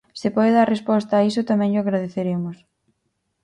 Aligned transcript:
Se 0.19 0.29
pode 0.35 0.51
dar 0.57 0.71
resposta 0.75 1.11
a 1.15 1.25
iso 1.29 1.47
tamén 1.49 1.71
llo 1.71 1.81
agradeceremos. 1.83 2.57